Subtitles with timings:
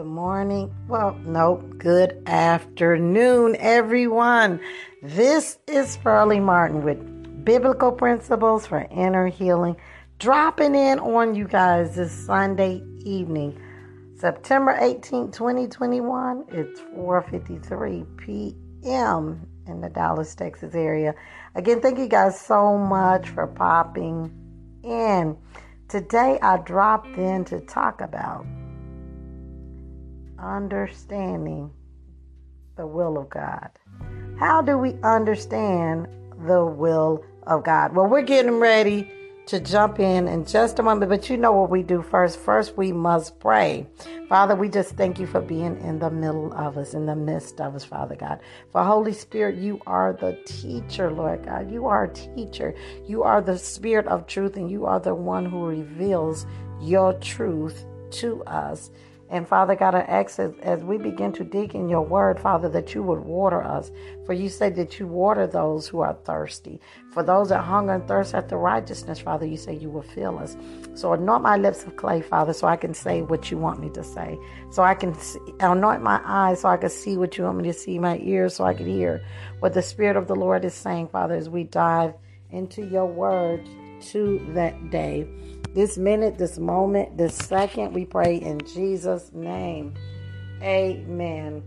[0.00, 0.74] Good morning.
[0.88, 1.76] Well, nope.
[1.76, 4.58] good afternoon, everyone.
[5.02, 9.76] This is Pearlie Martin with Biblical Principles for Inner Healing,
[10.18, 13.60] dropping in on you guys this Sunday evening,
[14.16, 16.46] September 18, 2021.
[16.48, 19.46] It's 4:53 p.m.
[19.66, 21.14] in the Dallas, Texas area.
[21.54, 24.32] Again, thank you guys so much for popping
[24.82, 25.36] in.
[25.88, 28.46] Today I dropped in to talk about
[30.40, 31.70] understanding
[32.76, 33.70] the will of God.
[34.38, 36.08] How do we understand
[36.46, 37.94] the will of God?
[37.94, 39.10] Well, we're getting ready
[39.46, 42.38] to jump in in just a moment, but you know what we do first.
[42.38, 43.86] First, we must pray.
[44.28, 47.60] Father, we just thank you for being in the middle of us, in the midst
[47.60, 48.38] of us, Father God.
[48.70, 51.70] For Holy Spirit, you are the teacher, Lord God.
[51.70, 52.74] You are a teacher.
[53.06, 56.46] You are the Spirit of truth, and you are the one who reveals
[56.80, 58.90] your truth to us.
[59.30, 62.68] And Father God, I ask as, as, we begin to dig in your word, Father,
[62.70, 63.92] that you would water us.
[64.26, 66.80] For you say that you water those who are thirsty.
[67.12, 70.56] For those that hunger and thirst after righteousness, Father, you say you will fill us.
[70.94, 73.88] So anoint my lips of clay, Father, so I can say what you want me
[73.90, 74.36] to say.
[74.72, 77.64] So I can see, anoint my eyes so I can see what you want me
[77.64, 79.24] to see, my ears so I can hear
[79.60, 82.14] what the Spirit of the Lord is saying, Father, as we dive
[82.50, 83.64] into your word
[84.00, 85.28] to that day
[85.74, 87.92] this minute, this moment, this second.
[87.92, 89.94] We pray in Jesus' name.
[90.62, 91.62] Amen.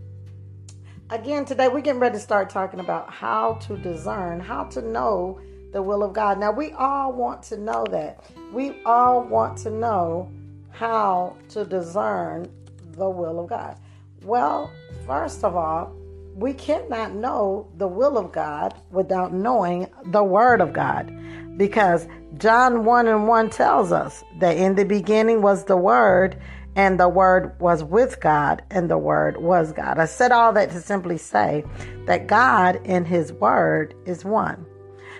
[1.10, 5.40] Again, today we're getting ready to start talking about how to discern, how to know
[5.72, 6.38] the will of God.
[6.38, 8.24] Now, we all want to know that.
[8.52, 10.30] We all want to know
[10.70, 12.48] how to discern
[12.92, 13.76] the will of God.
[14.22, 14.70] Well,
[15.06, 15.92] first of all,
[16.34, 21.12] we cannot know the will of God without knowing the Word of God
[21.56, 22.06] because
[22.38, 26.36] John 1 and 1 tells us that in the beginning was the Word,
[26.76, 29.98] and the Word was with God, and the Word was God.
[29.98, 31.64] I said all that to simply say
[32.06, 34.66] that God and His Word is one.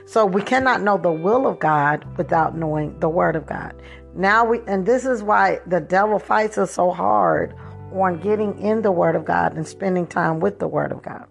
[0.06, 3.74] So we cannot know the will of God without knowing the Word of God.
[4.14, 7.54] Now we, and this is why the devil fights us so hard
[7.92, 11.26] on getting in the Word of God and spending time with the Word of God.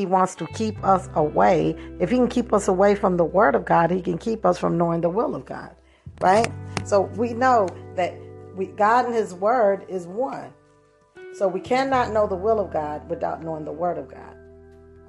[0.00, 1.76] He wants to keep us away.
[2.00, 4.56] If he can keep us away from the word of God, he can keep us
[4.56, 5.76] from knowing the will of God.
[6.22, 6.50] Right?
[6.86, 8.14] So we know that
[8.56, 10.54] we, God and his word is one.
[11.34, 14.34] So we cannot know the will of God without knowing the word of God.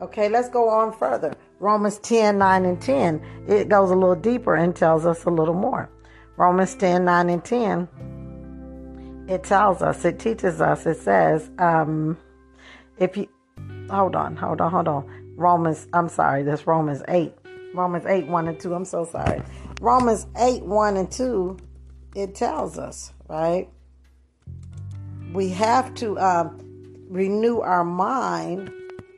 [0.02, 1.34] Okay, let's go on further.
[1.62, 3.46] Romans 10, 9 and 10.
[3.47, 5.90] It goes a little deeper and tells us a little more.
[6.35, 9.25] Romans 10, 9 and 10.
[9.29, 12.18] It tells us, it teaches us, it says, um,
[12.97, 13.29] if you
[13.91, 15.34] hold on, hold on, hold on.
[15.35, 17.34] Romans, I'm sorry, that's Romans 8.
[17.74, 18.74] Romans 8, 1 and 2.
[18.74, 19.41] I'm so sorry.
[19.81, 21.57] Romans 8, 1 and 2,
[22.16, 23.69] it tells us, right?
[25.34, 26.59] We have to um,
[27.09, 28.72] renew our mind,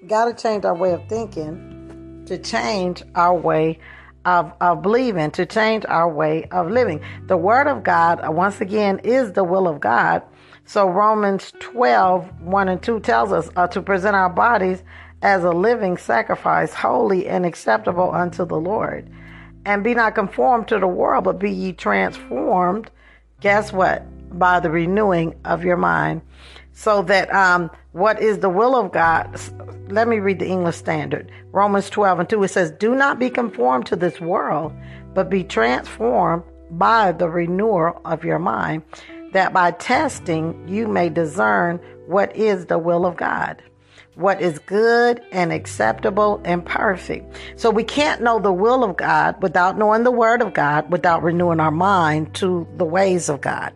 [0.07, 3.79] got to change our way of thinking to change our way
[4.25, 7.01] of, of believing, to change our way of living.
[7.27, 10.23] The Word of God, once again, is the will of God
[10.65, 14.83] so Romans 12, 1 and 2 tells us uh, to present our bodies
[15.21, 19.09] as a living sacrifice, holy and acceptable unto the Lord.
[19.65, 22.89] And be not conformed to the world, but be ye transformed.
[23.39, 24.05] Guess what?
[24.37, 26.21] By the renewing of your mind.
[26.73, 29.39] So that um, what is the will of God?
[29.89, 31.31] Let me read the English Standard.
[31.51, 32.43] Romans 12 and 2.
[32.43, 34.73] It says, Do not be conformed to this world,
[35.13, 38.81] but be transformed by the renewal of your mind
[39.33, 43.61] that by testing you may discern what is the will of God,
[44.15, 47.35] what is good and acceptable and perfect.
[47.55, 51.23] So we can't know the will of God without knowing the word of God, without
[51.23, 53.73] renewing our mind to the ways of God.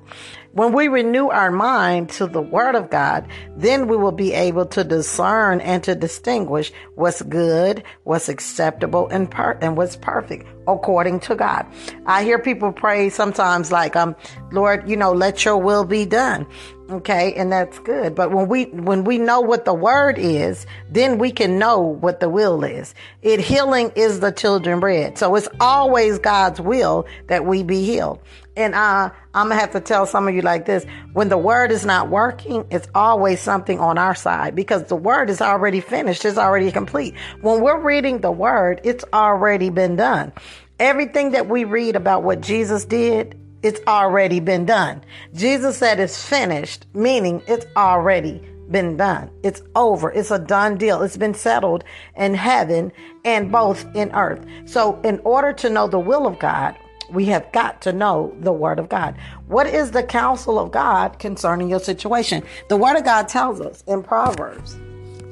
[0.53, 4.65] When we renew our mind to the Word of God, then we will be able
[4.67, 11.19] to discern and to distinguish what's good, what's acceptable, and, per- and what's perfect according
[11.21, 11.65] to God.
[12.05, 14.15] I hear people pray sometimes like, um,
[14.51, 16.45] Lord, you know, let your will be done.
[16.89, 17.33] Okay.
[17.33, 18.15] And that's good.
[18.15, 22.21] But when we, when we know what the word is, then we can know what
[22.21, 22.95] the will is.
[23.21, 25.17] It healing is the children bread.
[25.17, 28.21] So it's always God's will that we be healed.
[28.57, 30.83] And uh, I'm gonna have to tell some of you like this:
[31.13, 35.29] when the word is not working, it's always something on our side because the word
[35.29, 37.13] is already finished, it's already complete.
[37.41, 40.33] When we're reading the word, it's already been done.
[40.79, 45.03] Everything that we read about what Jesus did, it's already been done.
[45.35, 49.29] Jesus said it's finished, meaning it's already been done.
[49.43, 50.11] It's over.
[50.11, 51.03] It's a done deal.
[51.03, 51.83] It's been settled
[52.15, 52.91] in heaven
[53.23, 54.43] and both in earth.
[54.65, 56.75] So, in order to know the will of God,
[57.09, 59.15] we have got to know the Word of God.
[59.47, 62.43] What is the counsel of God concerning your situation?
[62.69, 64.77] The Word of God tells us in Proverbs.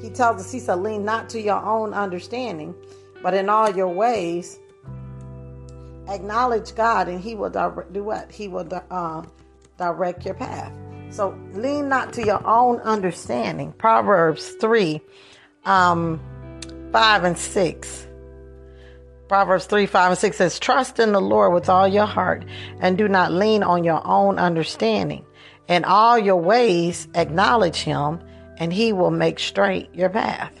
[0.00, 2.74] He tells us, He said, lean not to your own understanding,
[3.22, 4.58] but in all your ways,
[6.08, 8.30] acknowledge God, and He will direct, do what?
[8.30, 9.22] He will uh,
[9.78, 10.72] direct your path.
[11.10, 13.72] So lean not to your own understanding.
[13.72, 15.00] Proverbs 3,
[15.64, 16.20] um,
[16.92, 18.05] 5 and 6.
[19.28, 22.44] Proverbs 3, 5 and 6 says, Trust in the Lord with all your heart
[22.80, 25.24] and do not lean on your own understanding.
[25.68, 28.20] In all your ways, acknowledge him
[28.58, 30.52] and he will make straight your path.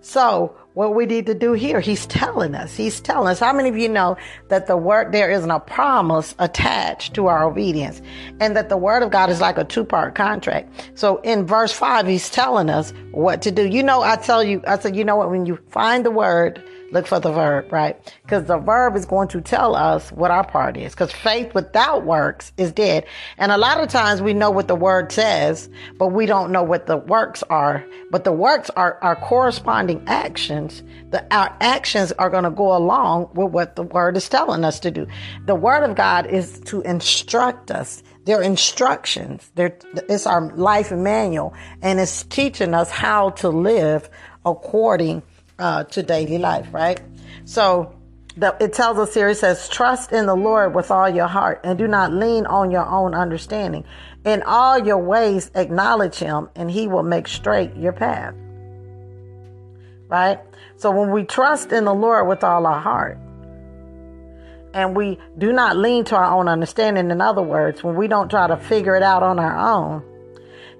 [0.00, 1.80] So what we need to do here.
[1.80, 2.74] He's telling us.
[2.74, 3.38] He's telling us.
[3.38, 4.16] How many of you know
[4.48, 8.00] that the word, there isn't a promise attached to our obedience
[8.40, 10.92] and that the word of God is like a two part contract.
[10.94, 13.66] So in verse five, he's telling us what to do.
[13.66, 16.62] You know, I tell you, I said, you know what, when you find the word,
[16.92, 17.96] look for the verb, right?
[18.22, 20.92] Because the verb is going to tell us what our part is.
[20.92, 23.06] Because faith without works is dead.
[23.38, 26.62] And a lot of times we know what the word says, but we don't know
[26.62, 27.84] what the works are.
[28.10, 30.82] But the works are our corresponding actions.
[31.10, 34.78] The, our actions are going to go along with what the word is telling us
[34.80, 35.06] to do.
[35.46, 38.02] The word of God is to instruct us.
[38.24, 39.50] They're instructions.
[39.54, 39.76] They're,
[40.08, 44.08] it's our life manual and it's teaching us how to live
[44.44, 45.22] according
[45.58, 47.00] uh, to daily life, right?
[47.44, 47.94] So
[48.36, 51.60] the, it tells us here, it says, trust in the Lord with all your heart
[51.64, 53.84] and do not lean on your own understanding.
[54.24, 58.34] In all your ways, acknowledge him and he will make straight your path.
[60.08, 60.40] Right?
[60.76, 63.18] So when we trust in the Lord with all our heart
[64.74, 68.30] and we do not lean to our own understanding, in other words, when we don't
[68.30, 70.02] try to figure it out on our own,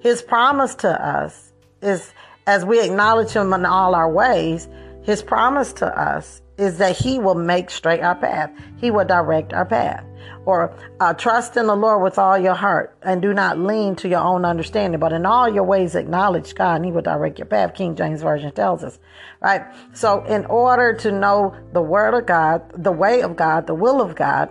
[0.01, 2.13] his promise to us is
[2.47, 4.69] as we acknowledge him in all our ways,
[5.03, 8.51] his promise to us is that he will make straight our path.
[8.77, 10.05] He will direct our path.
[10.45, 14.09] Or uh, trust in the Lord with all your heart and do not lean to
[14.09, 17.47] your own understanding, but in all your ways acknowledge God and he will direct your
[17.47, 17.75] path.
[17.75, 18.99] King James Version tells us,
[19.41, 19.63] right?
[19.93, 24.01] So in order to know the word of God, the way of God, the will
[24.01, 24.51] of God,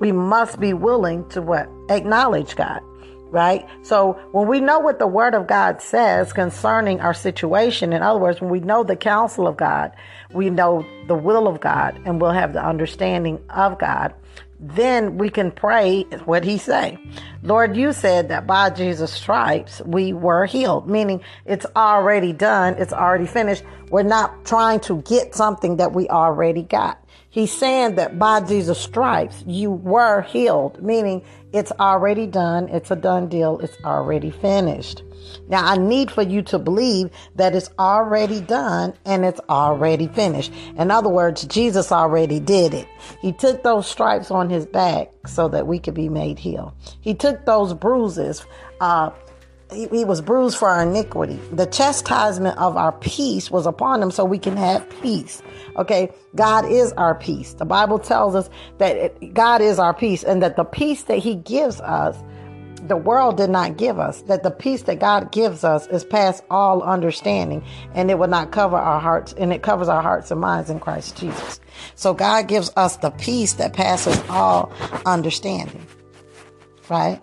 [0.00, 1.68] we must be willing to what?
[1.88, 2.80] Acknowledge God
[3.30, 3.66] right?
[3.82, 8.18] So when we know what the word of God says concerning our situation, in other
[8.18, 9.92] words, when we know the counsel of God,
[10.32, 14.14] we know the will of God and we'll have the understanding of God,
[14.60, 16.98] then we can pray what he say.
[17.42, 22.74] Lord, you said that by Jesus stripes we were healed, meaning it's already done.
[22.78, 23.62] It's already finished.
[23.90, 27.02] We're not trying to get something that we already got.
[27.30, 31.22] He's saying that by Jesus stripes you were healed, meaning
[31.52, 32.68] it's already done.
[32.68, 33.58] It's a done deal.
[33.60, 35.02] It's already finished.
[35.48, 40.52] Now, I need for you to believe that it's already done and it's already finished.
[40.76, 42.86] In other words, Jesus already did it.
[43.20, 46.74] He took those stripes on his back so that we could be made heal.
[47.00, 48.44] He took those bruises,
[48.80, 49.10] uh,
[49.72, 51.38] he, he, was bruised for our iniquity.
[51.52, 55.42] The chastisement of our peace was upon him so we can have peace.
[55.76, 56.10] Okay.
[56.34, 57.54] God is our peace.
[57.54, 58.48] The Bible tells us
[58.78, 62.16] that it, God is our peace and that the peace that he gives us
[62.86, 66.42] the world did not give us, that the peace that God gives us is past
[66.50, 70.40] all understanding and it will not cover our hearts and it covers our hearts and
[70.40, 71.60] minds in Christ Jesus.
[71.94, 74.72] So God gives us the peace that passes all
[75.04, 75.86] understanding.
[76.88, 77.20] Right?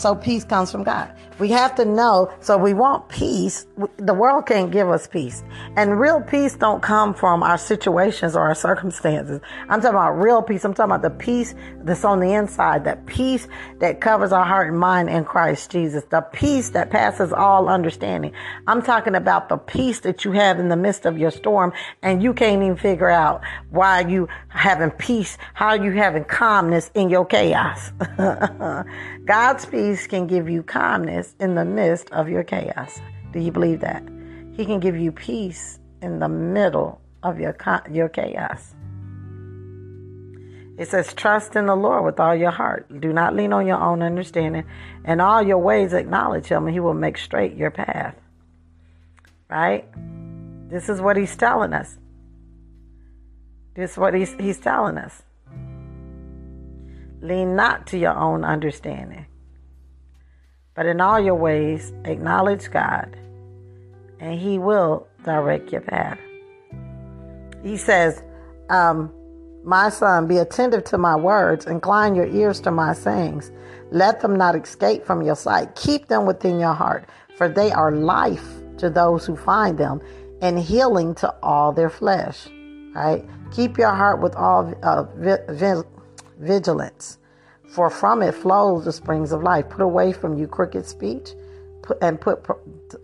[0.00, 1.12] So peace comes from God.
[1.38, 3.66] We have to know, so we want peace.
[3.98, 5.42] The world can't give us peace.
[5.76, 9.40] And real peace don't come from our situations or our circumstances.
[9.68, 10.64] I'm talking about real peace.
[10.64, 13.46] I'm talking about the peace that's on the inside, that peace
[13.80, 18.32] that covers our heart and mind in Christ Jesus, the peace that passes all understanding.
[18.66, 22.22] I'm talking about the peace that you have in the midst of your storm and
[22.22, 27.26] you can't even figure out why you having peace, how you having calmness in your
[27.26, 27.92] chaos.
[29.24, 33.00] God's peace can give you calmness in the midst of your chaos.
[33.32, 34.02] Do you believe that?
[34.52, 37.54] He can give you peace in the middle of your
[37.90, 38.74] your chaos.
[40.78, 42.86] It says, "Trust in the Lord with all your heart.
[43.00, 44.64] Do not lean on your own understanding,
[45.04, 48.16] and all your ways acknowledge Him, and He will make straight your path."
[49.50, 49.84] Right?
[50.70, 51.98] This is what He's telling us.
[53.74, 55.22] This is what He's He's telling us.
[57.22, 59.26] Lean not to your own understanding,
[60.74, 63.14] but in all your ways acknowledge God,
[64.18, 66.18] and He will direct your path.
[67.62, 68.22] He says,
[68.70, 69.12] um,
[69.64, 73.52] My son, be attentive to my words, incline your ears to my sayings.
[73.90, 75.74] Let them not escape from your sight.
[75.74, 78.46] Keep them within your heart, for they are life
[78.78, 80.00] to those who find them
[80.40, 82.48] and healing to all their flesh.
[82.94, 83.24] Right?
[83.52, 85.04] Keep your heart with all uh,
[86.40, 87.18] vigilance,
[87.74, 89.68] for from it flows the springs of life.
[89.68, 91.30] Put away from you crooked speech
[92.02, 92.46] and put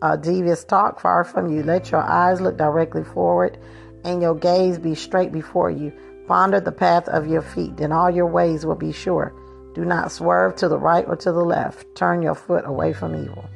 [0.02, 1.62] uh, devious talk far from you.
[1.62, 3.58] Let your eyes look directly forward
[4.04, 5.92] and your gaze be straight before you.
[6.26, 9.32] Ponder the path of your feet, then all your ways will be sure.
[9.74, 11.86] Do not swerve to the right or to the left.
[11.94, 13.48] Turn your foot away from evil.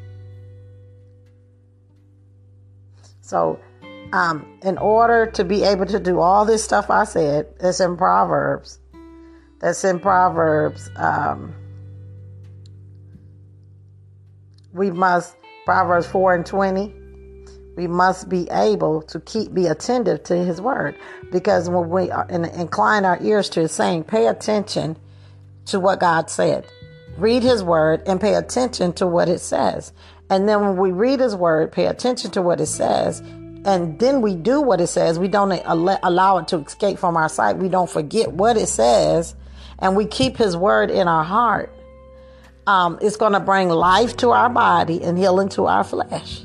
[3.22, 3.58] So,
[4.12, 7.96] um, in order to be able to do all this stuff I said, it's in
[7.96, 8.79] Proverbs.
[9.61, 10.90] That's in Proverbs.
[10.97, 11.55] Um,
[14.73, 16.95] we must, Proverbs 4 and 20,
[17.76, 20.97] we must be able to keep, be attentive to his word.
[21.31, 24.97] Because when we are, incline our ears to his saying, pay attention
[25.67, 26.67] to what God said.
[27.17, 29.93] Read his word and pay attention to what it says.
[30.31, 33.21] And then when we read his word, pay attention to what it says,
[33.64, 37.29] and then we do what it says, we don't allow it to escape from our
[37.29, 37.59] sight.
[37.59, 39.35] We don't forget what it says,
[39.80, 41.75] and we keep his word in our heart.
[42.66, 46.44] Um, it's going to bring life to our body and healing to our flesh.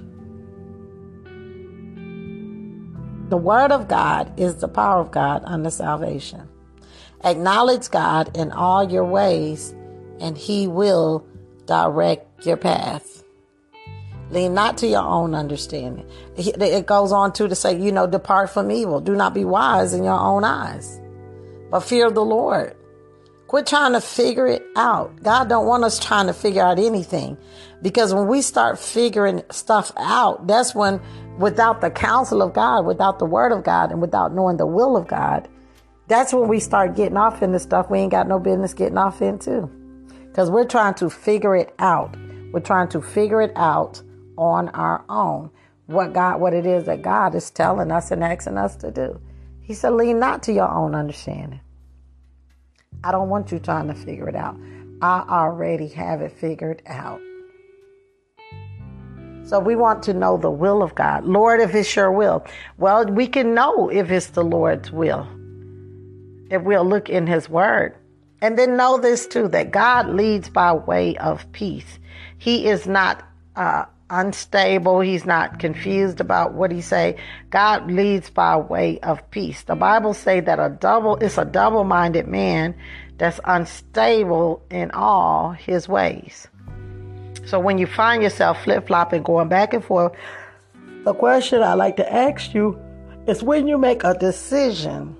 [3.29, 6.47] The word of God is the power of God unto salvation.
[7.23, 9.73] Acknowledge God in all your ways,
[10.19, 11.25] and He will
[11.65, 13.23] direct your path.
[14.29, 16.07] Lean not to your own understanding.
[16.37, 18.99] It goes on to to say, you know, depart from evil.
[18.99, 21.01] Do not be wise in your own eyes,
[21.71, 22.75] but fear the Lord.
[23.47, 25.21] Quit trying to figure it out.
[25.21, 27.37] God don't want us trying to figure out anything.
[27.81, 30.99] Because when we start figuring stuff out, that's when
[31.37, 34.97] without the counsel of God, without the word of God, and without knowing the will
[34.97, 35.47] of God,
[36.07, 39.21] that's when we start getting off into stuff we ain't got no business getting off
[39.21, 39.69] into.
[40.27, 42.15] Because we're trying to figure it out.
[42.51, 44.01] We're trying to figure it out
[44.37, 45.51] on our own.
[45.85, 49.19] What God, what it is that God is telling us and asking us to do.
[49.61, 51.59] He said, lean not to your own understanding.
[53.03, 54.57] I don't want you trying to figure it out.
[55.01, 57.21] I already have it figured out.
[59.43, 61.25] So we want to know the will of God.
[61.25, 62.43] Lord, if it's your will.
[62.77, 65.27] Well, we can know if it's the Lord's will.
[66.49, 67.95] If we'll look in his word.
[68.41, 71.99] And then know this too, that God leads by way of peace.
[72.37, 73.23] He is not
[73.55, 74.99] uh, unstable.
[74.99, 77.17] He's not confused about what he say.
[77.49, 79.63] God leads by way of peace.
[79.63, 82.75] The Bible say that a double, it's a double-minded man
[83.17, 86.47] that's unstable in all his ways.
[87.45, 90.13] So when you find yourself flip flopping, going back and forth,
[91.03, 92.79] the question I like to ask you
[93.27, 95.15] is when you make a decision,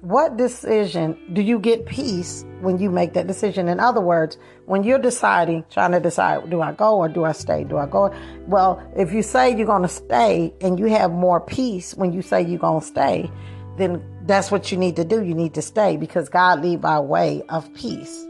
[0.00, 3.68] what decision do you get peace when you make that decision?
[3.68, 7.32] In other words, when you're deciding, trying to decide, do I go or do I
[7.32, 7.64] stay?
[7.64, 8.14] Do I go?
[8.46, 12.22] Well, if you say you're going to stay and you have more peace when you
[12.22, 13.30] say you're going to stay,
[13.76, 15.24] then that's what you need to do.
[15.24, 18.24] You need to stay because God lead by way of peace.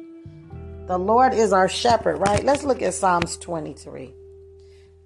[0.86, 2.42] The Lord is our shepherd, right?
[2.44, 4.14] Let's look at Psalms 23.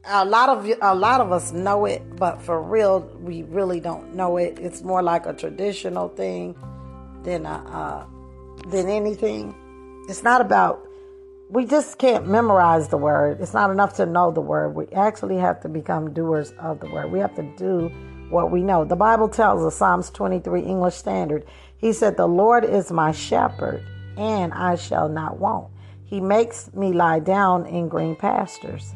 [0.04, 4.16] A lot of a lot of us know it, but for real, we really don't
[4.16, 4.58] know it.
[4.58, 6.56] It's more like a traditional thing
[7.22, 9.54] than a, uh, than anything.
[10.08, 10.88] It's not about.
[11.50, 13.40] We just can't memorize the word.
[13.40, 14.74] It's not enough to know the word.
[14.74, 17.12] We actually have to become doers of the word.
[17.12, 17.88] We have to do
[18.28, 18.84] what we know.
[18.84, 21.44] The Bible tells us, Psalms 23 English Standard,
[21.76, 23.84] He said, The Lord is my shepherd,
[24.16, 25.68] and I shall not want.
[26.04, 28.92] He makes me lie down in green pastures.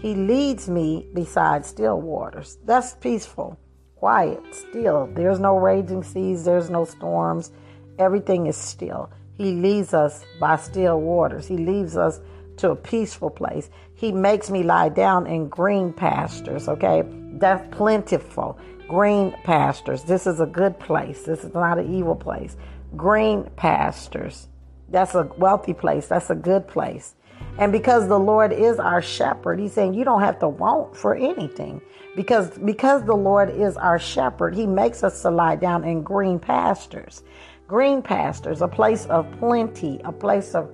[0.00, 2.58] He leads me beside still waters.
[2.64, 3.58] That's peaceful,
[3.96, 5.08] quiet, still.
[5.12, 7.50] There's no raging seas, there's no storms.
[7.98, 9.10] Everything is still.
[9.36, 11.48] He leads us by still waters.
[11.48, 12.20] He leads us
[12.58, 13.70] to a peaceful place.
[13.94, 17.02] He makes me lie down in green pastures, okay?
[17.32, 18.58] That's plentiful.
[18.88, 20.04] Green pastures.
[20.04, 21.22] This is a good place.
[21.22, 22.56] This is not an evil place.
[22.96, 24.48] Green pastures.
[24.88, 26.06] That's a wealthy place.
[26.06, 27.14] That's a good place.
[27.58, 31.14] And because the Lord is our shepherd, he's saying you don't have to want for
[31.16, 31.80] anything.
[32.14, 36.38] Because because the Lord is our shepherd, he makes us to lie down in green
[36.38, 37.22] pastures.
[37.66, 40.70] Green pastures, a place of plenty, a place of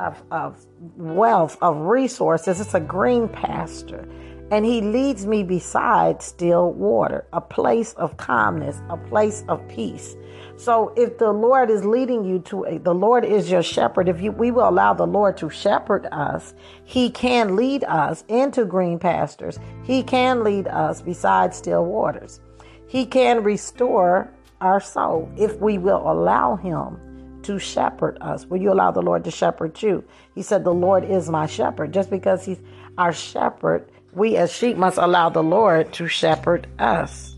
[0.00, 0.66] of, of
[0.96, 2.60] wealth, of resources.
[2.60, 4.08] It's a green pasture.
[4.54, 10.14] And he leads me beside still water, a place of calmness, a place of peace.
[10.56, 14.08] So if the Lord is leading you to a, the Lord is your shepherd.
[14.08, 18.64] If you, we will allow the Lord to shepherd us, he can lead us into
[18.64, 19.58] green pastures.
[19.82, 22.40] He can lead us beside still waters.
[22.86, 28.46] He can restore our soul if we will allow him to shepherd us.
[28.46, 30.04] Will you allow the Lord to shepherd you?
[30.36, 31.92] He said, the Lord is my shepherd.
[31.92, 32.60] Just because he's
[32.96, 37.32] our shepherd, we as sheep must allow the Lord to shepherd us.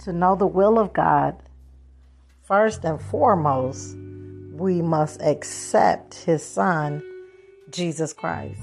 [0.00, 1.36] to know the will of God,
[2.42, 3.96] first and foremost,
[4.52, 7.02] we must accept his son,
[7.70, 8.60] Jesus Christ.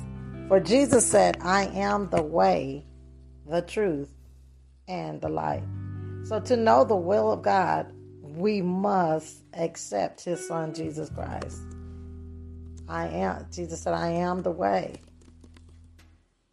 [0.47, 2.85] For Jesus said, I am the way,
[3.47, 4.11] the truth,
[4.87, 5.63] and the light.
[6.25, 7.91] So to know the will of God,
[8.21, 11.61] we must accept his son, Jesus Christ.
[12.87, 15.01] I am, Jesus said, I am the way,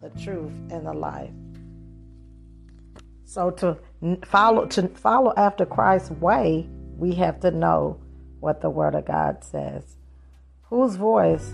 [0.01, 1.33] the truth, and the life.
[3.25, 3.77] So to
[4.27, 8.01] follow to follow after Christ's way, we have to know
[8.39, 9.97] what the Word of God says.
[10.63, 11.53] Whose voice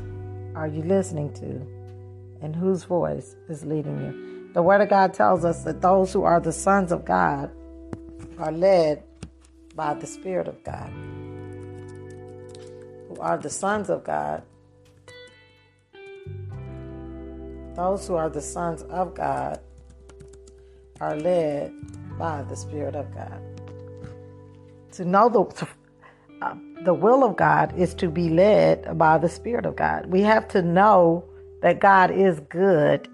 [0.55, 2.45] are you listening to?
[2.45, 4.53] And whose voice is leading you?
[4.53, 7.51] The Word of God tells us that those who are the sons of God
[8.39, 9.03] are led
[9.75, 10.91] by the Spirit of God.
[13.09, 14.43] Who are the sons of God.
[17.75, 19.61] Those who are the sons of God
[21.01, 21.73] are led
[22.19, 23.41] by the Spirit of God.
[24.93, 25.69] To know the
[26.41, 26.55] uh,
[26.85, 30.07] the will of God is to be led by the Spirit of God.
[30.07, 31.25] We have to know
[31.63, 33.09] that God is good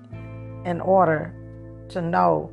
[0.65, 1.35] in order
[1.91, 2.51] to know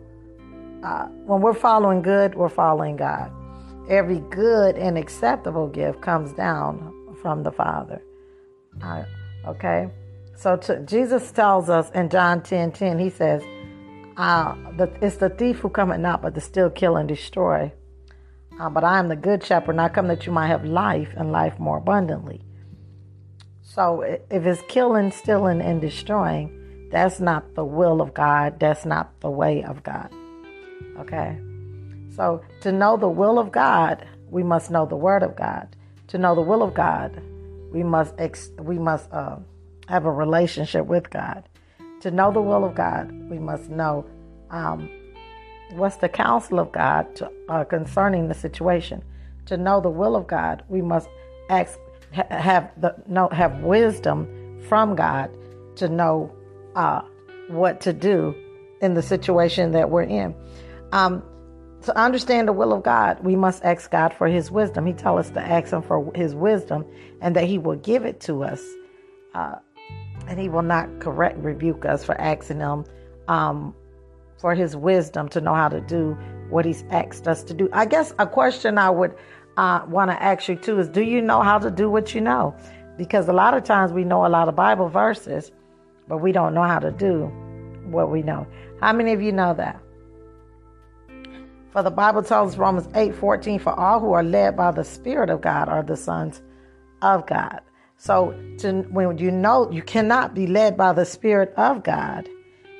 [0.83, 3.31] uh, when we're following good, we're following God.
[3.89, 8.01] Every good and acceptable gift comes down from the Father.
[8.81, 9.03] Uh,
[9.47, 9.89] okay?
[10.37, 13.41] So to, Jesus tells us in John 10 10, he says,
[14.17, 17.71] uh, the, It's the thief who cometh not but to steal, kill, and destroy.
[18.59, 21.09] Uh, but I am the good shepherd, and I come that you might have life
[21.15, 22.43] and life more abundantly.
[23.61, 28.59] So if it's killing, stealing, and destroying, that's not the will of God.
[28.59, 30.11] That's not the way of God.
[30.99, 31.37] Okay?
[32.15, 35.75] So to know the will of God, we must know the word of God.
[36.09, 37.21] To know the will of God,
[37.71, 39.37] we must ex- we must uh,
[39.87, 41.47] have a relationship with God.
[42.01, 44.05] To know the will of God, we must know
[44.51, 44.89] um,
[45.71, 49.03] what's the counsel of God to, uh, concerning the situation.
[49.47, 51.09] To know the will of God, we must
[51.49, 51.79] ask,
[52.13, 55.31] ha- have the know, have wisdom from God
[55.77, 56.31] to know
[56.75, 57.01] uh,
[57.49, 58.35] what to do
[58.81, 60.35] in the situation that we're in.
[60.91, 61.23] Um,
[61.83, 64.85] to understand the will of God, we must ask God for His wisdom.
[64.85, 66.85] He tells us to ask Him for His wisdom,
[67.21, 68.61] and that He will give it to us,
[69.33, 69.55] uh,
[70.27, 72.85] and He will not correct rebuke us for asking Him
[73.27, 73.73] um,
[74.39, 76.17] for his wisdom to know how to do
[76.49, 77.69] what he's asked us to do.
[77.73, 79.15] I guess a question I would
[79.57, 82.21] uh, want to ask you too is do you know how to do what you
[82.21, 82.55] know?
[82.97, 85.51] Because a lot of times we know a lot of Bible verses,
[86.07, 87.25] but we don't know how to do
[87.85, 88.47] what we know.
[88.79, 89.81] How many of you know that?
[91.71, 94.83] For the Bible tells us Romans 8 14, for all who are led by the
[94.83, 96.41] Spirit of God are the sons
[97.01, 97.61] of God.
[97.97, 102.29] So to, when you know you cannot be led by the Spirit of God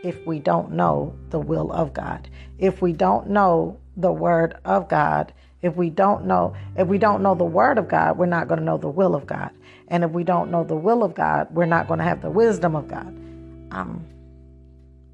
[0.03, 2.29] if we don't know the will of God.
[2.59, 7.23] If we don't know the word of God, if we don't know if we don't
[7.23, 9.49] know the word of God, we're not going to know the will of God.
[9.87, 12.29] And if we don't know the will of God, we're not going to have the
[12.29, 13.07] wisdom of God.
[13.71, 14.05] Um,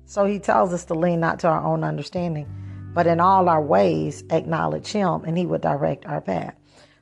[0.06, 2.48] so he tells us to lean not to our own understanding,
[2.94, 6.56] but in all our ways acknowledge him and he will direct our path.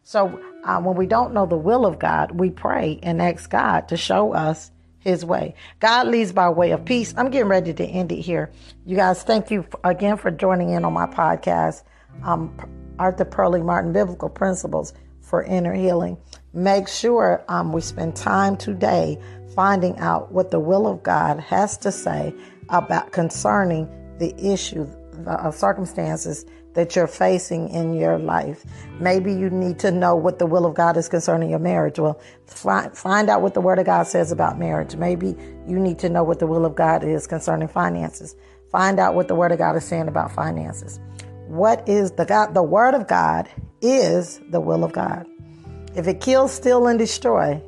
[0.03, 3.87] So uh, when we don't know the will of God, we pray and ask God
[3.89, 5.55] to show us his way.
[5.79, 7.13] God leads by way of peace.
[7.17, 8.51] I'm getting ready to end it here.
[8.85, 11.83] You guys, thank you again for joining in on my podcast,
[12.23, 12.55] um,
[12.99, 16.17] Arthur Pearlie Martin Biblical Principles for Inner Healing.
[16.53, 19.17] Make sure um, we spend time today
[19.55, 22.33] finding out what the will of God has to say
[22.69, 24.87] about concerning the issue,
[25.28, 28.63] uh, circumstances that you're facing in your life.
[29.00, 32.00] Maybe you need to know what the will of God is concerning your marriage.
[32.00, 34.95] Well, find, find out what the Word of God says about marriage.
[34.95, 35.36] Maybe
[35.67, 38.36] you need to know what the will of God is concerning finances.
[38.71, 41.00] Find out what the Word of God is saying about finances.
[41.47, 42.54] What is the God?
[42.54, 43.50] The Word of God
[43.82, 45.28] is the will of God.
[45.93, 47.62] If it kills, steal, and destroy,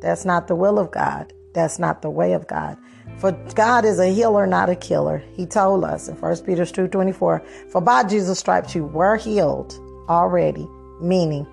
[0.00, 1.32] that's not the will of God.
[1.54, 2.76] That's not the way of God.
[3.18, 5.22] For God is a healer, not a killer.
[5.34, 10.68] He told us in 1 Peter 2.24, For by Jesus' stripes you were healed already,
[11.00, 11.46] meaning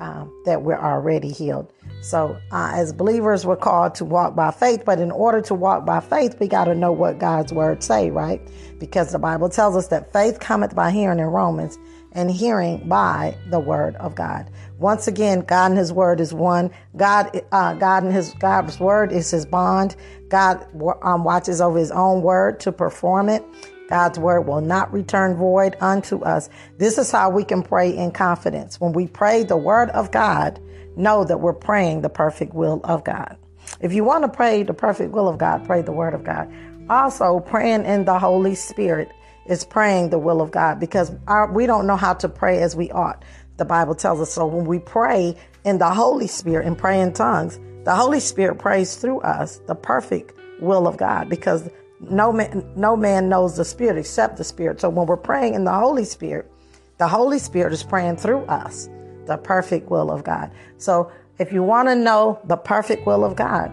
[0.00, 1.72] um, that we're already healed.
[2.02, 4.84] So uh, as believers, we're called to walk by faith.
[4.84, 8.10] But in order to walk by faith, we got to know what God's word say,
[8.10, 8.40] right?
[8.78, 11.78] Because the Bible tells us that faith cometh by hearing in Romans
[12.12, 14.50] and hearing by the word of God.
[14.78, 16.70] Once again, God and His Word is one.
[16.96, 19.96] God, uh, God and His God's Word is His bond.
[20.28, 20.66] God
[21.02, 23.44] um, watches over His own Word to perform it.
[23.88, 26.48] God's Word will not return void unto us.
[26.78, 28.80] This is how we can pray in confidence.
[28.80, 30.60] When we pray the Word of God,
[30.96, 33.36] know that we're praying the perfect will of God.
[33.80, 36.52] If you want to pray the perfect will of God, pray the Word of God.
[36.88, 39.10] Also, praying in the Holy Spirit
[39.46, 42.74] is praying the will of God because our, we don't know how to pray as
[42.74, 43.24] we ought.
[43.56, 44.46] The Bible tells us so.
[44.46, 48.96] When we pray in the Holy Spirit and pray in tongues, the Holy Spirit prays
[48.96, 51.68] through us the perfect will of God because
[52.00, 54.80] no man, no man knows the Spirit except the Spirit.
[54.80, 56.50] So when we're praying in the Holy Spirit,
[56.98, 58.88] the Holy Spirit is praying through us
[59.26, 60.50] the perfect will of God.
[60.78, 63.72] So if you want to know the perfect will of God,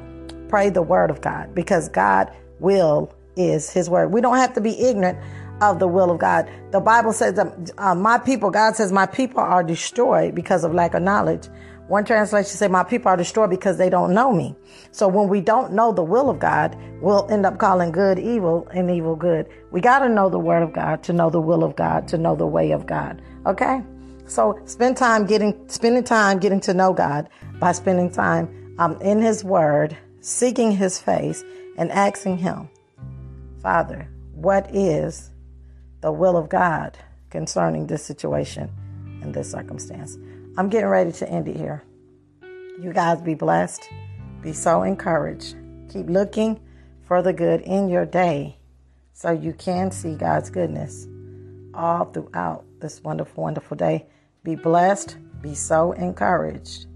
[0.49, 4.11] pray the word of God because God will is his word.
[4.11, 5.17] We don't have to be ignorant
[5.71, 6.49] of the will of God.
[6.71, 7.39] The Bible says
[7.77, 11.47] uh, my people, God says, my people are destroyed because of lack of knowledge.
[11.87, 14.55] One translation says, my people are destroyed because they don't know me.
[14.91, 18.67] So when we don't know the will of God, we'll end up calling good evil
[18.73, 19.47] and evil good.
[19.71, 22.17] We got to know the word of God to know the will of God, to
[22.17, 23.21] know the way of God.
[23.45, 23.81] Okay?
[24.25, 29.21] So spend time getting, spending time getting to know God by spending time um, in
[29.21, 31.43] His Word, seeking His face,
[31.77, 32.69] and asking Him,
[33.61, 35.29] Father, what is
[36.03, 36.97] the will of God
[37.29, 38.69] concerning this situation
[39.21, 40.17] and this circumstance?
[40.57, 41.81] I'm getting ready to end it here.
[42.81, 43.89] You guys be blessed,
[44.41, 45.55] be so encouraged.
[45.89, 46.59] Keep looking
[47.07, 48.57] for the good in your day
[49.13, 51.07] so you can see God's goodness
[51.73, 54.05] all throughout this wonderful, wonderful day.
[54.43, 56.87] Be blessed, be so encouraged.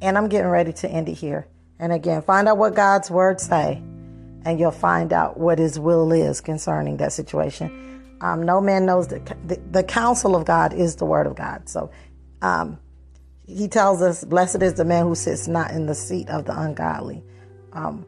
[0.00, 1.48] And I'm getting ready to end it here.
[1.80, 3.82] And again, find out what God's words say,
[4.44, 7.84] and you'll find out what His will is concerning that situation.
[8.20, 11.68] Um, no man knows that the, the, counsel of God is the word of God.
[11.68, 11.90] So
[12.42, 12.78] um,
[13.46, 16.58] He tells us, Blessed is the man who sits not in the seat of the
[16.58, 17.22] ungodly,
[17.72, 18.06] um,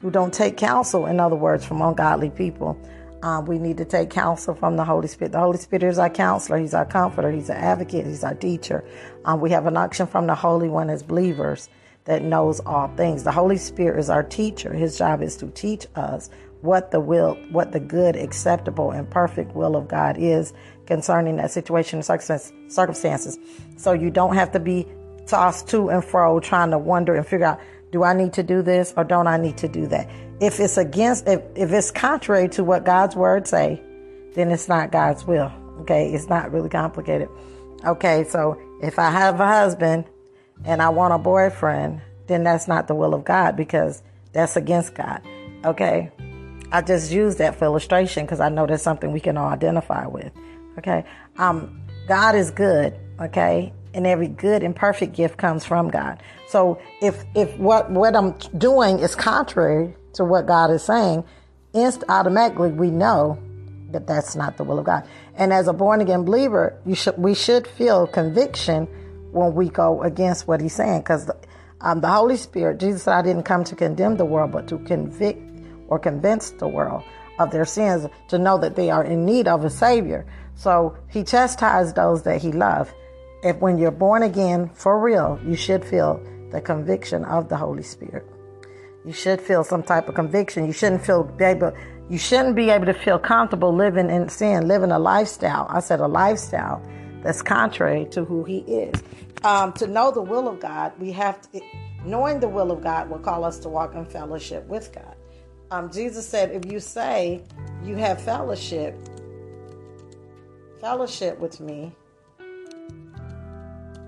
[0.00, 2.80] who don't take counsel, in other words, from ungodly people.
[3.22, 5.32] Um, we need to take counsel from the Holy Spirit.
[5.32, 6.58] The Holy Spirit is our counselor.
[6.58, 7.30] He's our comforter.
[7.30, 8.06] He's our advocate.
[8.06, 8.82] He's our teacher.
[9.26, 11.68] Um, we have an unction from the Holy One as believers
[12.04, 13.24] that knows all things.
[13.24, 14.72] The Holy Spirit is our teacher.
[14.72, 16.30] His job is to teach us
[16.62, 20.52] what the will, what the good, acceptable, and perfect will of God is
[20.86, 23.38] concerning that situation and circumstances.
[23.76, 24.86] So you don't have to be
[25.26, 27.60] tossed to and fro trying to wonder and figure out,
[27.92, 30.08] do I need to do this or don't I need to do that?
[30.40, 33.80] if it's against if, if it's contrary to what God's word say,
[34.34, 35.52] then it's not God's will.
[35.80, 37.28] Okay, it's not really complicated.
[37.84, 40.04] Okay, so if I have a husband
[40.64, 44.94] and I want a boyfriend, then that's not the will of God because that's against
[44.94, 45.22] God.
[45.64, 46.10] Okay,
[46.72, 50.06] I just use that for illustration because I know that's something we can all identify
[50.06, 50.32] with.
[50.78, 51.04] Okay,
[51.38, 52.98] um, God is good.
[53.20, 56.22] Okay, and every good and perfect gift comes from God.
[56.48, 61.24] So if if what what I'm doing is contrary to what God is saying,
[61.72, 63.38] inst automatically we know
[63.90, 65.06] that that's not the will of God.
[65.34, 68.86] And as a born again believer, you should we should feel conviction
[69.32, 71.30] when we go against what He's saying, because
[71.80, 74.78] um, the Holy Spirit, Jesus said, "I didn't come to condemn the world, but to
[74.78, 75.40] convict
[75.90, 77.02] or convince the world
[77.38, 80.24] of their sins, to know that they are in need of a Savior."
[80.54, 82.92] So He chastised those that He loved.
[83.42, 87.82] If when you're born again for real, you should feel the conviction of the Holy
[87.82, 88.26] Spirit.
[89.04, 90.66] You should feel some type of conviction.
[90.66, 91.72] You shouldn't feel able,
[92.10, 95.66] you shouldn't be able to feel comfortable living in sin, living a lifestyle.
[95.70, 96.82] I said a lifestyle
[97.22, 99.02] that's contrary to who He is.
[99.42, 101.60] Um, to know the will of God, we have to,
[102.04, 105.16] knowing the will of God will call us to walk in fellowship with God.
[105.72, 107.42] Um, Jesus said, if you say
[107.84, 108.96] you have fellowship,
[110.80, 111.94] fellowship with me,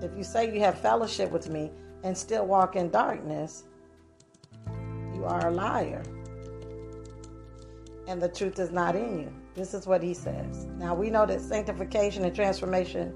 [0.01, 1.71] if you say you have fellowship with me
[2.03, 3.63] and still walk in darkness,
[5.15, 6.03] you are a liar.
[8.09, 9.33] And the truth is not in you.
[9.55, 10.65] This is what he says.
[10.77, 13.15] Now we know that sanctification and transformation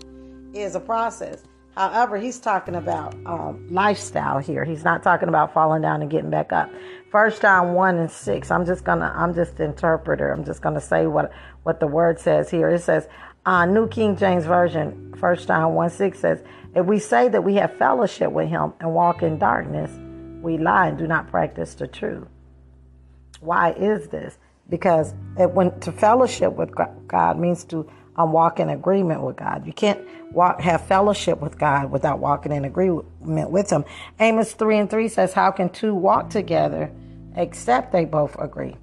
[0.53, 1.43] is a process.
[1.77, 4.65] However, he's talking about um, lifestyle here.
[4.65, 6.71] He's not talking about falling down and getting back up.
[7.11, 8.49] First John one and six.
[8.49, 9.13] I'm just gonna.
[9.15, 10.31] I'm just the interpreter.
[10.31, 12.69] I'm just gonna say what what the word says here.
[12.69, 13.07] It says,
[13.45, 15.13] uh, New King James Version.
[15.19, 18.95] First John one six says, if we say that we have fellowship with Him and
[18.95, 19.91] walk in darkness,
[20.41, 22.27] we lie and do not practice the truth.
[23.39, 24.39] Why is this?
[24.67, 26.71] Because it went to fellowship with
[27.07, 27.87] God means to
[28.17, 29.65] um, walk in agreement with God.
[29.65, 29.99] You can't
[30.31, 33.85] walk have fellowship with God without walking in agreement with Him.
[34.19, 36.91] Amos three and three says, "How can two walk together
[37.35, 38.75] except they both agree?"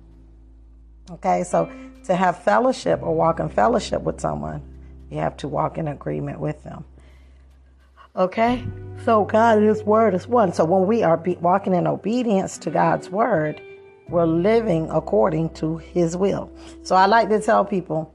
[1.11, 1.71] Okay, so
[2.05, 4.63] to have fellowship or walk in fellowship with someone,
[5.11, 6.85] you have to walk in agreement with them.
[8.17, 8.65] Okay?
[9.05, 10.53] So God and His Word is one.
[10.53, 13.61] So when we are be- walking in obedience to God's Word,
[14.09, 16.51] we're living according to His will.
[16.83, 18.14] So I like to tell people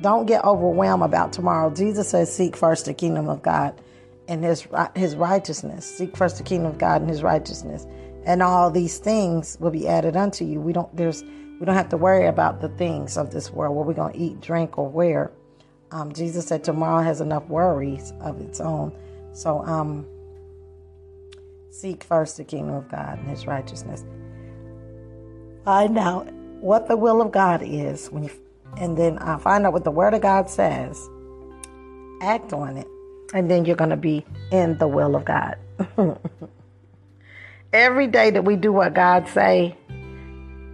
[0.00, 1.72] don't get overwhelmed about tomorrow.
[1.72, 3.80] Jesus says, Seek first the kingdom of God
[4.28, 5.84] and His, his righteousness.
[5.84, 7.86] Seek first the kingdom of God and His righteousness.
[8.24, 10.60] And all these things will be added unto you.
[10.60, 13.86] We don't, there's, We don't have to worry about the things of this world, what
[13.86, 15.32] we're going to eat, drink, or wear.
[15.90, 18.96] Um, Jesus said tomorrow has enough worries of its own.
[19.32, 20.06] So um,
[21.70, 24.04] seek first the kingdom of God and his righteousness.
[25.64, 28.30] Find out what the will of God is when you,
[28.76, 31.08] and then uh, find out what the word of God says.
[32.22, 32.86] Act on it,
[33.34, 35.56] and then you're going to be in the will of God.
[37.72, 39.76] Every day that we do what God say,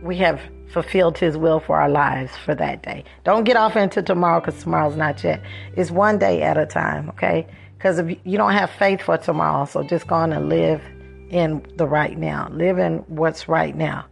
[0.02, 0.40] we have
[0.72, 3.04] fulfilled his will for our lives for that day.
[3.24, 5.42] Don't get off into tomorrow because tomorrow's not yet.
[5.76, 7.46] It's one day at a time, okay?
[7.76, 10.82] Because if you don't have faith for tomorrow, so just go on and live
[11.30, 12.48] in the right now.
[12.50, 14.06] Live in what's right now.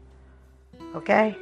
[0.94, 1.36] Okay?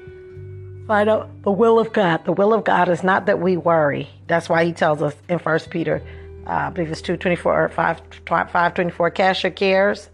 [0.93, 2.27] Find out the will of God.
[2.27, 4.11] The will of God is not that we worry.
[4.27, 6.03] That's why he tells us in First Peter,
[6.47, 10.11] uh, I believe it's 224 or 5, 524, cast your cares.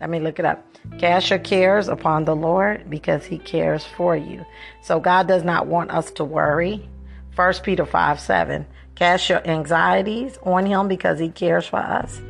[0.00, 0.66] Let me look it up.
[0.98, 4.44] Cast your cares upon the Lord because he cares for you.
[4.82, 6.88] So God does not want us to worry.
[7.36, 8.66] First Peter 5 7.
[8.96, 12.20] Cast your anxieties on him because he cares for us.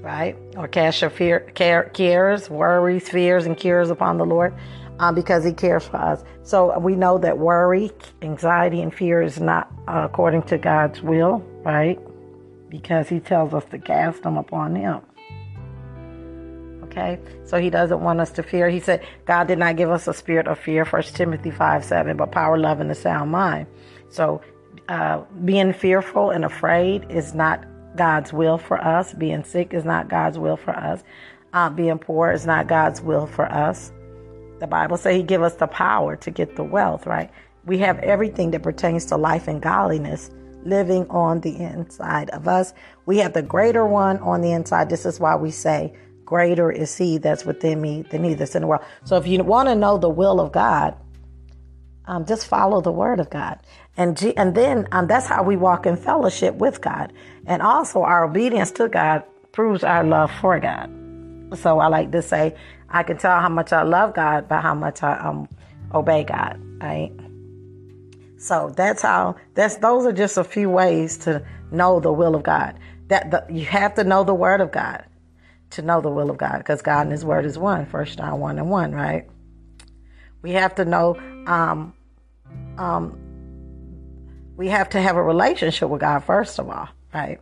[0.00, 0.36] Right?
[0.56, 4.56] Or cast your fear, care, cares, worries, fears, and cares upon the Lord
[4.98, 6.24] um, because he cares for us.
[6.42, 7.90] So we know that worry,
[8.22, 11.98] anxiety, and fear is not uh, according to God's will, right?
[12.68, 15.00] Because he tells us to cast them upon him.
[16.84, 18.70] Okay, so he doesn't want us to fear.
[18.70, 22.16] He said, God did not give us a spirit of fear, First Timothy 5 7,
[22.16, 23.66] but power, love, and a sound mind.
[24.08, 24.40] So
[24.88, 27.64] uh, being fearful and afraid is not
[27.96, 29.12] God's will for us.
[29.14, 31.02] Being sick is not God's will for us.
[31.52, 33.92] Uh, being poor is not God's will for us.
[34.58, 37.30] The Bible says He give us the power to get the wealth, right?
[37.64, 40.30] We have everything that pertains to life and godliness
[40.64, 42.74] living on the inside of us.
[43.06, 44.88] We have the greater one on the inside.
[44.88, 48.62] This is why we say greater is he that's within me than he that's in
[48.62, 48.84] the world.
[49.04, 50.96] So if you want to know the will of God,
[52.06, 53.58] um, just follow the word of God.
[53.96, 57.12] And, G- and then um, that's how we walk in fellowship with God.
[57.46, 60.90] And also our obedience to God proves our love for God.
[61.54, 62.54] So I like to say,
[62.90, 65.48] I can tell how much I love God by how much I um,
[65.92, 67.12] obey God, right?
[68.38, 72.42] So that's how, that's, those are just a few ways to know the will of
[72.42, 72.78] God.
[73.08, 75.04] That the, you have to know the word of God
[75.70, 77.86] to know the will of God because God and His Word is one.
[77.86, 79.28] First John one and one, right?
[80.42, 81.16] We have to know.
[81.46, 81.94] Um,
[82.78, 83.18] um,
[84.56, 87.40] we have to have a relationship with God first of all, right?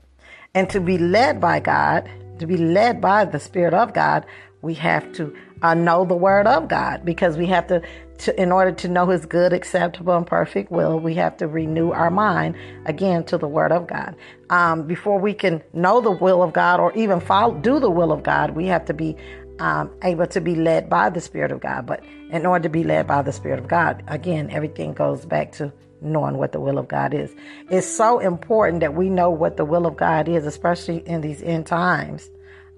[0.54, 4.26] And to be led by God, to be led by the Spirit of God,
[4.64, 7.82] we have to uh, know the Word of God because we have to
[8.18, 11.90] to, in order to know his good, acceptable, and perfect will, we have to renew
[11.90, 14.14] our mind again to the word of God.
[14.50, 18.12] Um, before we can know the will of God or even follow, do the will
[18.12, 19.16] of God, we have to be
[19.58, 21.86] um, able to be led by the Spirit of God.
[21.86, 25.52] But in order to be led by the Spirit of God, again, everything goes back
[25.52, 27.34] to knowing what the will of God is.
[27.70, 31.42] It's so important that we know what the will of God is, especially in these
[31.42, 32.30] end times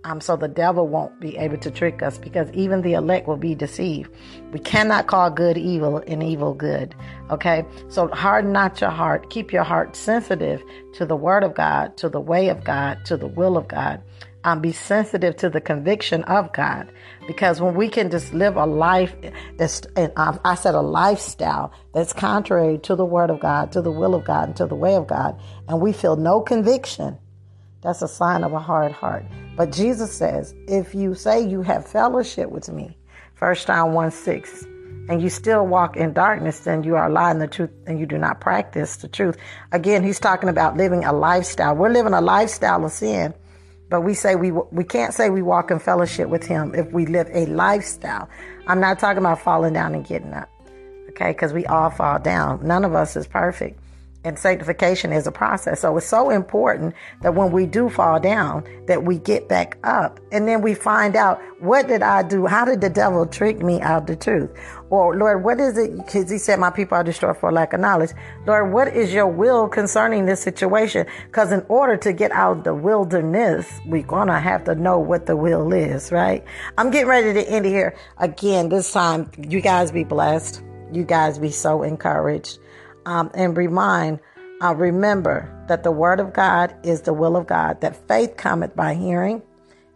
[0.07, 3.37] um, so the devil won't be able to trick us because even the elect will
[3.37, 4.09] be deceived.
[4.53, 6.95] We cannot call good evil and evil good.
[7.31, 7.65] Okay?
[7.89, 9.31] So harden not your heart.
[9.31, 10.63] Keep your heart sensitive
[10.95, 14.01] to the word of God, to the way of God, to the will of God.
[14.45, 16.89] Um, be sensitive to the conviction of God.
[17.27, 19.13] Because when we can just live a life
[19.57, 23.91] that's, and I said a lifestyle that's contrary to the word of God, to the
[23.91, 27.19] will of God, and to the way of God, and we feel no conviction,
[27.87, 29.25] that's a sign of a hard heart.
[29.57, 32.99] But Jesus says, if you say you have fellowship with me,
[33.39, 34.65] 1 John 1 6,
[35.09, 38.19] and you still walk in darkness, then you are lying the truth and you do
[38.19, 39.37] not practice the truth.
[39.71, 41.77] Again, he's talking about living a lifestyle.
[41.77, 43.33] We're living a lifestyle of sin,
[43.89, 47.07] but we say we, we can't say we walk in fellowship with him if we
[47.07, 48.29] live a lifestyle.
[48.67, 50.51] I'm not talking about falling down and getting up,
[51.11, 51.31] okay?
[51.31, 52.67] Because we all fall down.
[52.67, 53.79] None of us is perfect
[54.27, 55.81] and sanctification is a process.
[55.81, 60.19] So it's so important that when we do fall down, that we get back up
[60.33, 62.45] and then we find out what did I do?
[62.45, 64.51] How did the devil trick me out of the truth?
[64.91, 65.97] Or Lord, what is it?
[65.97, 68.11] Because he said, my people are destroyed for lack of knowledge.
[68.47, 71.07] Lord, what is your will concerning this situation?
[71.27, 74.99] Because in order to get out of the wilderness, we're going to have to know
[74.99, 76.45] what the will is, right?
[76.77, 78.71] I'm getting ready to end here again.
[78.71, 80.63] This time, you guys be blessed.
[80.93, 82.59] You guys be so encouraged
[83.07, 84.21] um, and remind,
[84.63, 88.77] uh, remember that the word of God is the will of God, that faith cometh
[88.77, 89.43] by hearing,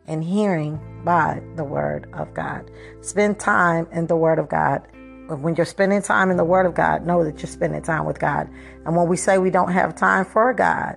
[0.07, 2.71] and hearing by the word of God.
[3.03, 4.83] Spend time in the word of God.
[5.29, 8.19] When you're spending time in the word of God, know that you're spending time with
[8.19, 8.49] God.
[8.85, 10.97] And when we say we don't have time for God,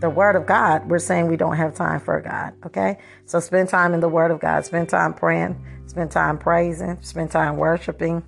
[0.00, 2.54] the word of God, we're saying we don't have time for God.
[2.66, 2.98] Okay?
[3.26, 4.64] So spend time in the word of God.
[4.64, 5.62] Spend time praying.
[5.86, 7.00] Spend time praising.
[7.02, 8.24] Spend time worshiping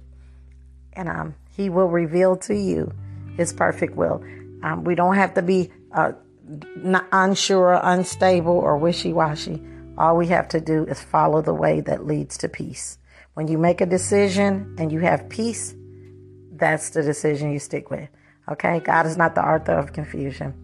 [0.95, 2.93] and um, He will reveal to you
[3.37, 4.25] His perfect will.
[4.63, 6.13] Um, we don't have to be uh,
[7.13, 9.63] unsure, unstable, or wishy washy.
[9.99, 12.99] All we have to do is follow the way that leads to peace.
[13.35, 15.75] When you make a decision and you have peace,
[16.53, 18.09] that's the decision you stick with.
[18.51, 18.81] Okay?
[18.81, 20.55] God is not the author of confusion.